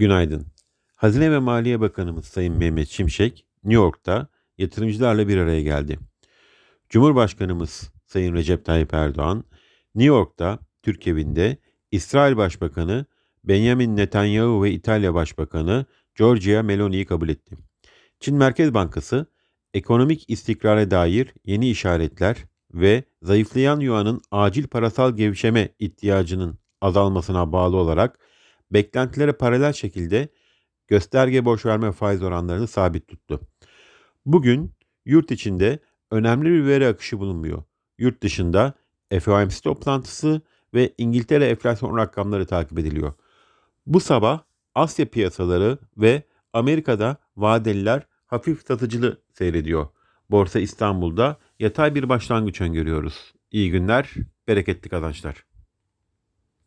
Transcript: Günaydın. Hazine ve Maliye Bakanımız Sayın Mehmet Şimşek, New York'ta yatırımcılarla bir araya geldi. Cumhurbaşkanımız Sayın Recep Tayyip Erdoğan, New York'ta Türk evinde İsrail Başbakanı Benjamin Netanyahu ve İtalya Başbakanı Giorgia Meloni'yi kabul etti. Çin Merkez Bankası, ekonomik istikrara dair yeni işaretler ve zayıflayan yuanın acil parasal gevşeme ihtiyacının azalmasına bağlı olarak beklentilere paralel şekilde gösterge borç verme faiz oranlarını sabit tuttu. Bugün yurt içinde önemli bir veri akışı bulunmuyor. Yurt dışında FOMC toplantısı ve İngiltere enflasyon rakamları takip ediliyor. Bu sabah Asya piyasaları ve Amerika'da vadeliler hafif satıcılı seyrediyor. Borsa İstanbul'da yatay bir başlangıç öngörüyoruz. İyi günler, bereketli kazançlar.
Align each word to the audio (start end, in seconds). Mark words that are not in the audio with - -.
Günaydın. 0.00 0.46
Hazine 0.96 1.30
ve 1.30 1.38
Maliye 1.38 1.80
Bakanımız 1.80 2.24
Sayın 2.24 2.54
Mehmet 2.54 2.88
Şimşek, 2.88 3.46
New 3.64 3.82
York'ta 3.82 4.28
yatırımcılarla 4.58 5.28
bir 5.28 5.36
araya 5.36 5.62
geldi. 5.62 5.98
Cumhurbaşkanımız 6.88 7.92
Sayın 8.06 8.34
Recep 8.34 8.64
Tayyip 8.64 8.94
Erdoğan, 8.94 9.44
New 9.94 10.08
York'ta 10.08 10.58
Türk 10.82 11.06
evinde 11.06 11.56
İsrail 11.90 12.36
Başbakanı 12.36 13.06
Benjamin 13.44 13.96
Netanyahu 13.96 14.62
ve 14.62 14.70
İtalya 14.70 15.14
Başbakanı 15.14 15.86
Giorgia 16.14 16.62
Meloni'yi 16.62 17.06
kabul 17.06 17.28
etti. 17.28 17.56
Çin 18.20 18.36
Merkez 18.36 18.74
Bankası, 18.74 19.26
ekonomik 19.74 20.30
istikrara 20.30 20.90
dair 20.90 21.34
yeni 21.44 21.70
işaretler 21.70 22.36
ve 22.74 23.04
zayıflayan 23.22 23.80
yuanın 23.80 24.20
acil 24.30 24.66
parasal 24.66 25.16
gevşeme 25.16 25.68
ihtiyacının 25.78 26.58
azalmasına 26.80 27.52
bağlı 27.52 27.76
olarak 27.76 28.18
beklentilere 28.72 29.32
paralel 29.32 29.72
şekilde 29.72 30.28
gösterge 30.88 31.44
borç 31.44 31.66
verme 31.66 31.92
faiz 31.92 32.22
oranlarını 32.22 32.66
sabit 32.66 33.08
tuttu. 33.08 33.40
Bugün 34.26 34.72
yurt 35.04 35.30
içinde 35.30 35.78
önemli 36.10 36.50
bir 36.50 36.66
veri 36.66 36.86
akışı 36.86 37.18
bulunmuyor. 37.18 37.62
Yurt 37.98 38.22
dışında 38.22 38.74
FOMC 39.20 39.60
toplantısı 39.64 40.42
ve 40.74 40.94
İngiltere 40.98 41.46
enflasyon 41.46 41.96
rakamları 41.96 42.46
takip 42.46 42.78
ediliyor. 42.78 43.12
Bu 43.86 44.00
sabah 44.00 44.40
Asya 44.74 45.06
piyasaları 45.06 45.78
ve 45.96 46.22
Amerika'da 46.52 47.16
vadeliler 47.36 48.06
hafif 48.26 48.66
satıcılı 48.66 49.22
seyrediyor. 49.34 49.88
Borsa 50.30 50.60
İstanbul'da 50.60 51.36
yatay 51.58 51.94
bir 51.94 52.08
başlangıç 52.08 52.60
öngörüyoruz. 52.60 53.34
İyi 53.50 53.70
günler, 53.70 54.14
bereketli 54.48 54.88
kazançlar. 54.88 55.49